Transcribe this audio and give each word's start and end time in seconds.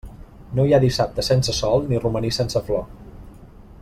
No 0.59 0.63
hi 0.63 0.71
ha 0.77 0.79
dissabte 0.85 1.25
sense 1.27 1.55
sol 1.57 1.85
ni 1.91 2.01
romaní 2.07 2.33
sense 2.39 2.63
flor. 2.71 2.85